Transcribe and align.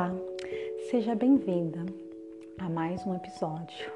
Olá, 0.00 0.16
seja 0.90 1.14
bem-vinda 1.14 1.84
a 2.56 2.70
mais 2.70 3.06
um 3.06 3.14
episódio 3.14 3.92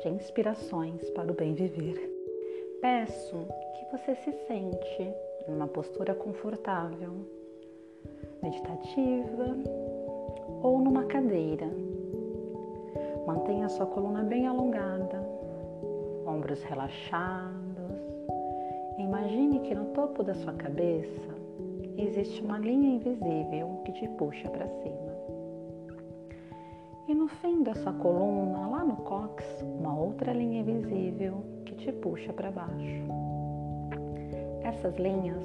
de 0.00 0.08
Inspirações 0.08 1.10
para 1.10 1.32
o 1.32 1.34
Bem 1.34 1.52
Viver. 1.52 1.98
Peço 2.80 3.34
que 3.74 3.90
você 3.90 4.14
se 4.14 4.30
sente 4.46 5.12
numa 5.48 5.66
postura 5.66 6.14
confortável, 6.14 7.10
meditativa 8.40 9.56
ou 10.62 10.78
numa 10.78 11.06
cadeira. 11.06 11.66
Mantenha 13.26 13.68
sua 13.68 13.86
coluna 13.86 14.22
bem 14.22 14.46
alongada, 14.46 15.20
ombros 16.24 16.62
relaxados. 16.62 17.98
Imagine 18.96 19.58
que 19.58 19.74
no 19.74 19.86
topo 19.86 20.22
da 20.22 20.34
sua 20.34 20.52
cabeça 20.52 21.34
existe 21.96 22.42
uma 22.42 22.60
linha 22.60 22.94
invisível 22.94 23.82
que 23.84 23.90
te 23.90 24.06
puxa 24.10 24.48
para 24.50 24.68
cima. 24.68 25.07
E 27.08 27.14
no 27.14 27.26
fim 27.26 27.62
dessa 27.62 27.90
coluna, 27.90 28.68
lá 28.68 28.84
no 28.84 28.96
cox, 28.96 29.42
uma 29.62 29.98
outra 29.98 30.30
linha 30.30 30.60
invisível 30.60 31.42
que 31.64 31.74
te 31.74 31.90
puxa 31.90 32.34
para 32.34 32.50
baixo. 32.50 33.02
Essas 34.62 34.94
linhas 34.98 35.42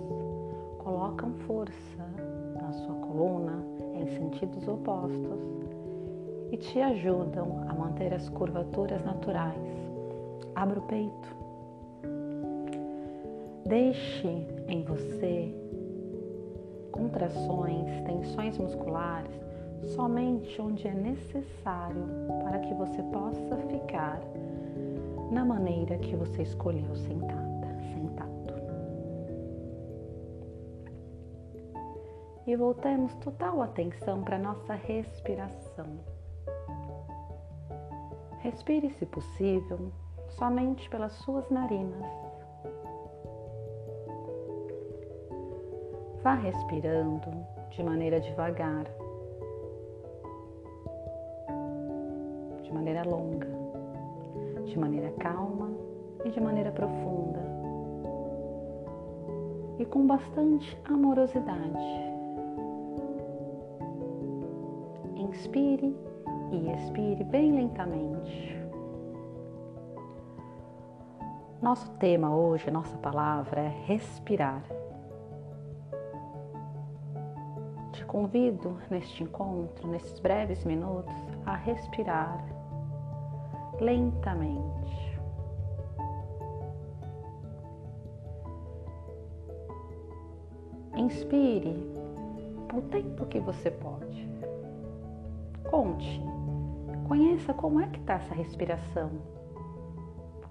colocam 0.80 1.32
força 1.48 2.04
na 2.62 2.70
sua 2.74 2.96
coluna 2.96 3.64
em 3.96 4.06
sentidos 4.08 4.68
opostos 4.68 5.40
e 6.52 6.58
te 6.58 6.82
ajudam 6.82 7.64
a 7.70 7.74
manter 7.74 8.14
as 8.14 8.28
curvaturas 8.28 9.02
naturais. 9.06 9.56
Abra 10.56 10.80
o 10.80 10.84
peito. 10.84 11.30
Deixe 13.66 14.46
em 14.68 14.84
você 14.84 15.56
contrações, 16.92 18.02
tensões 18.06 18.58
musculares 18.58 19.53
somente 19.88 20.62
onde 20.62 20.88
é 20.88 20.94
necessário 20.94 22.06
para 22.44 22.60
que 22.60 22.74
você 22.74 23.02
possa 23.04 23.58
ficar 23.68 24.20
na 25.32 25.44
maneira 25.44 25.98
que 25.98 26.16
você 26.16 26.44
escolheu 26.44 26.96
sentada, 26.96 27.68
sentado. 27.94 28.32
E 32.46 32.56
voltemos 32.56 33.14
total 33.16 33.62
atenção 33.62 34.24
para 34.24 34.38
nossa 34.38 34.74
respiração. 34.74 35.88
Respire, 38.40 38.90
se 38.92 39.06
possível, 39.06 39.92
somente 40.30 40.90
pelas 40.90 41.14
suas 41.14 41.50
narinas 41.50 42.24
Vá 46.24 46.36
respirando 46.36 47.30
de 47.72 47.84
maneira 47.84 48.18
devagar, 48.18 48.86
de 52.74 52.80
maneira 52.80 53.04
longa, 53.04 53.48
de 54.66 54.80
maneira 54.80 55.12
calma 55.20 55.70
e 56.26 56.32
de 56.32 56.42
maneira 56.42 56.72
profunda 56.72 57.40
e 59.78 59.86
com 59.86 60.08
bastante 60.08 60.76
amorosidade. 60.86 61.78
Inspire 65.16 65.96
e 66.52 66.72
expire 66.72 67.24
bem 67.24 67.52
lentamente. 67.52 68.60
Nosso 71.62 71.90
tema 71.98 72.36
hoje, 72.36 72.72
nossa 72.72 72.98
palavra 72.98 73.62
é 73.62 73.84
respirar. 73.86 74.64
convido 78.14 78.78
neste 78.92 79.24
encontro, 79.24 79.88
nesses 79.88 80.20
breves 80.20 80.64
minutos, 80.64 81.12
a 81.48 81.56
respirar 81.56 82.46
lentamente. 83.80 85.20
Inspire 90.96 91.76
o 92.74 92.82
tempo 92.82 93.26
que 93.26 93.40
você 93.40 93.72
pode. 93.72 94.30
Conte, 95.70 96.22
conheça 97.08 97.54
como 97.54 97.80
é 97.80 97.88
que 97.88 98.00
está 98.00 98.14
essa 98.16 98.34
respiração. 98.34 99.10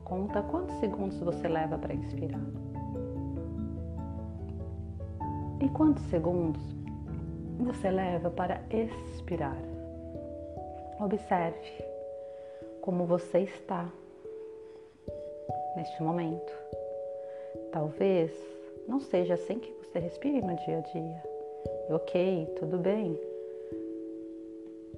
Conta 0.04 0.42
quantos 0.42 0.74
segundos 0.76 1.18
você 1.20 1.48
leva 1.48 1.78
para 1.78 1.94
inspirar. 1.94 2.40
E 5.60 5.68
quantos 5.68 6.02
segundos 6.04 6.60
você 7.58 7.90
leva 7.90 8.30
para 8.30 8.60
expirar. 8.70 9.56
Observe 10.98 11.91
como 12.82 13.06
você 13.06 13.38
está 13.38 13.90
neste 15.76 16.02
momento. 16.02 16.52
Talvez 17.70 18.30
não 18.86 19.00
seja 19.00 19.34
assim 19.34 19.58
que 19.58 19.72
você 19.72 19.98
respire 19.98 20.42
no 20.42 20.54
dia 20.56 20.78
a 20.78 20.80
dia. 20.80 21.22
Ok, 21.90 22.52
tudo 22.58 22.78
bem, 22.78 23.18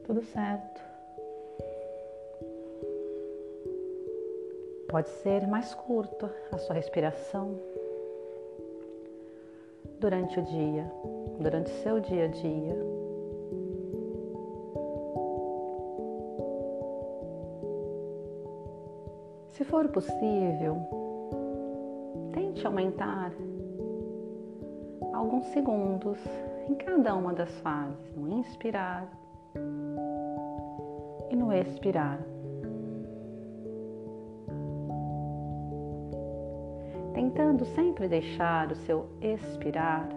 tudo 0.04 0.22
certo. 0.22 0.82
Pode 4.88 5.08
ser 5.08 5.46
mais 5.46 5.74
curta 5.74 6.34
a 6.52 6.58
sua 6.58 6.74
respiração 6.74 7.58
durante 9.98 10.38
o 10.38 10.42
dia, 10.42 10.90
durante 11.40 11.68
seu 11.82 12.00
dia 12.00 12.24
a 12.24 12.28
dia. 12.28 13.03
Se 19.54 19.62
for 19.62 19.86
possível, 19.88 20.78
tente 22.32 22.66
aumentar 22.66 23.32
alguns 25.12 25.44
segundos 25.46 26.18
em 26.68 26.74
cada 26.74 27.14
uma 27.14 27.32
das 27.32 27.50
fases, 27.60 28.16
no 28.16 28.36
inspirar 28.36 29.08
e 31.30 31.36
no 31.36 31.52
expirar. 31.52 32.18
tentando 37.12 37.64
sempre 37.64 38.08
deixar 38.08 38.72
o 38.72 38.74
seu 38.74 39.06
expirar 39.20 40.08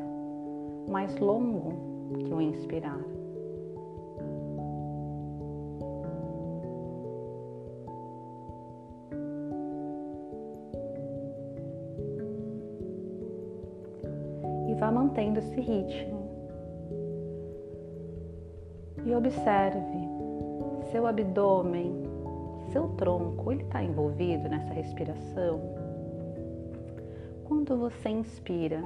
mais 0.89 1.15
longo 1.19 2.15
que 2.17 2.33
o 2.33 2.41
inspirar. 2.41 3.16
Vá 14.79 14.91
mantendo 14.91 15.39
esse 15.39 15.59
ritmo. 15.59 16.27
E 19.05 19.13
observe 19.13 20.07
seu 20.91 21.07
abdômen, 21.07 22.03
seu 22.71 22.89
tronco, 22.89 23.51
ele 23.51 23.63
está 23.63 23.83
envolvido 23.83 24.49
nessa 24.49 24.73
respiração? 24.73 25.61
Quando 27.45 27.77
você 27.77 28.09
inspira, 28.09 28.83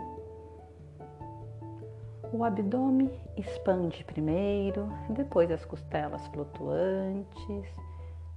o 2.34 2.44
abdômen 2.44 3.12
expande 3.36 4.04
primeiro, 4.04 4.88
depois 5.10 5.52
as 5.52 5.66
costelas 5.66 6.26
flutuantes 6.28 7.66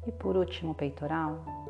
e 0.07 0.13
por 0.13 0.37
último 0.37 0.73
o 0.73 0.75
peitoral. 0.75 1.64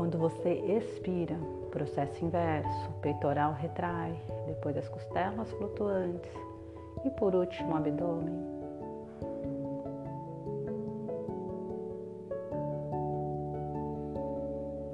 Quando 0.00 0.16
você 0.16 0.54
expira, 0.54 1.36
processo 1.70 2.24
inverso, 2.24 2.90
peitoral 3.02 3.52
retrai, 3.52 4.18
depois 4.46 4.74
as 4.74 4.88
costelas 4.88 5.52
flutuantes 5.52 6.32
e 7.04 7.10
por 7.10 7.34
último 7.34 7.74
o 7.74 7.76
abdômen. 7.76 8.34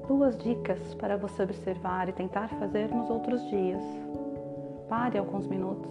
duas 0.09 0.37
dicas 0.39 0.93
para 0.95 1.17
você 1.17 1.45
observar 1.45 2.09
e 2.09 2.13
tentar 2.13 2.49
fazer 2.59 2.93
nos 2.93 3.09
outros 3.09 3.41
dias. 3.49 3.85
Pare 4.89 5.19
alguns 5.19 5.47
minutos. 5.47 5.89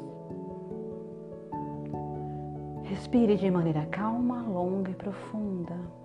Respire 2.84 3.38
de 3.38 3.50
maneira 3.50 3.86
calma, 3.86 4.42
longa 4.42 4.92
e 4.92 4.96
profunda. 4.96 6.05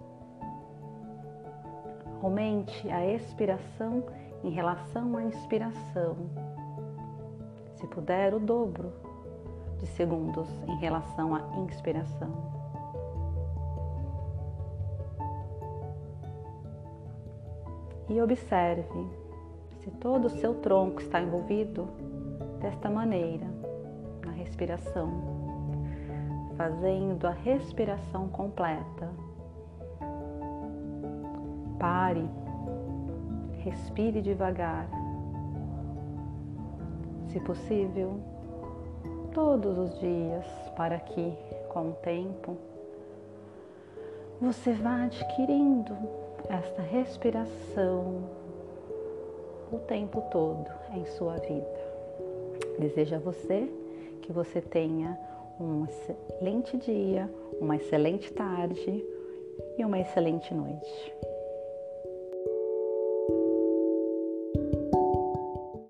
Aumente 2.22 2.90
a 2.90 3.06
expiração 3.06 4.04
em 4.44 4.50
relação 4.50 5.16
à 5.16 5.22
inspiração. 5.24 6.16
Se 7.74 7.86
puder, 7.86 8.34
o 8.34 8.40
dobro 8.40 8.92
de 9.78 9.86
segundos 9.86 10.48
em 10.68 10.76
relação 10.78 11.34
à 11.34 11.40
inspiração. 11.58 12.60
e 18.10 18.20
observe 18.20 19.08
se 19.78 19.90
todo 19.92 20.24
o 20.24 20.30
seu 20.30 20.56
tronco 20.56 21.00
está 21.00 21.22
envolvido 21.22 21.88
desta 22.60 22.90
maneira 22.90 23.46
na 24.26 24.32
respiração. 24.32 25.40
fazendo 26.56 27.26
a 27.26 27.30
respiração 27.30 28.28
completa. 28.28 29.08
Pare, 31.80 32.28
respire 33.64 34.20
devagar. 34.20 34.86
Se 37.32 37.40
possível, 37.40 38.20
todos 39.32 39.78
os 39.78 39.98
dias, 39.98 40.44
para 40.76 40.98
que, 40.98 41.32
com 41.70 41.88
o 41.88 41.92
tempo, 42.02 42.54
você 44.40 44.72
vá 44.72 45.04
adquirindo 45.04 45.96
esta 46.50 46.82
respiração 46.82 48.24
o 49.72 49.78
tempo 49.78 50.20
todo 50.30 50.70
em 50.92 51.06
sua 51.06 51.36
vida. 51.36 51.80
Desejo 52.78 53.16
a 53.16 53.18
você 53.18 53.72
que 54.20 54.32
você 54.32 54.60
tenha 54.60 55.18
um 55.58 55.86
excelente 55.86 56.76
dia, 56.76 57.30
uma 57.58 57.76
excelente 57.76 58.30
tarde 58.32 59.04
e 59.78 59.84
uma 59.84 59.98
excelente 59.98 60.52
noite. 60.52 61.29